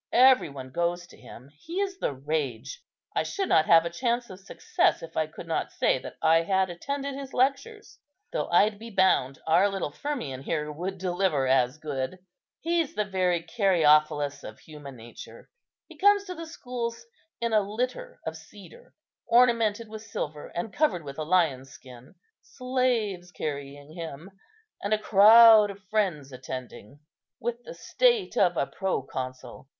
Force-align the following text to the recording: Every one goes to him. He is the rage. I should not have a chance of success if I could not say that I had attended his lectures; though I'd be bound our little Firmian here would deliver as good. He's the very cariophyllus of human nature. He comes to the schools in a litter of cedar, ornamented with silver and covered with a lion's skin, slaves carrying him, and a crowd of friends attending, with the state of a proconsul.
Every 0.13 0.49
one 0.49 0.71
goes 0.71 1.05
to 1.05 1.15
him. 1.15 1.51
He 1.59 1.73
is 1.79 1.99
the 1.99 2.11
rage. 2.11 2.81
I 3.15 3.21
should 3.21 3.49
not 3.49 3.67
have 3.67 3.85
a 3.85 3.91
chance 3.91 4.31
of 4.31 4.39
success 4.39 5.03
if 5.03 5.15
I 5.15 5.27
could 5.27 5.45
not 5.45 5.71
say 5.71 5.99
that 5.99 6.15
I 6.23 6.41
had 6.41 6.71
attended 6.71 7.13
his 7.13 7.33
lectures; 7.35 7.99
though 8.33 8.49
I'd 8.49 8.79
be 8.79 8.89
bound 8.89 9.37
our 9.45 9.69
little 9.69 9.91
Firmian 9.91 10.41
here 10.41 10.71
would 10.71 10.97
deliver 10.97 11.45
as 11.45 11.77
good. 11.77 12.17
He's 12.61 12.95
the 12.95 13.05
very 13.05 13.43
cariophyllus 13.43 14.43
of 14.43 14.57
human 14.57 14.95
nature. 14.95 15.51
He 15.85 15.99
comes 15.99 16.23
to 16.23 16.33
the 16.33 16.47
schools 16.47 17.05
in 17.39 17.53
a 17.53 17.61
litter 17.61 18.19
of 18.25 18.35
cedar, 18.35 18.95
ornamented 19.27 19.87
with 19.87 20.01
silver 20.01 20.47
and 20.55 20.73
covered 20.73 21.03
with 21.03 21.19
a 21.19 21.23
lion's 21.23 21.69
skin, 21.69 22.15
slaves 22.41 23.31
carrying 23.31 23.93
him, 23.93 24.31
and 24.81 24.95
a 24.95 24.97
crowd 24.97 25.69
of 25.69 25.79
friends 25.91 26.31
attending, 26.31 27.01
with 27.39 27.61
the 27.65 27.75
state 27.75 28.35
of 28.35 28.57
a 28.57 28.65
proconsul. 28.65 29.67